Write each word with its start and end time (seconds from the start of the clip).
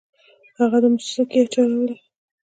هغه 0.59 0.77
د 0.83 0.85
مسو 0.93 1.07
سکې 1.15 1.41
چلولې. 1.53 1.95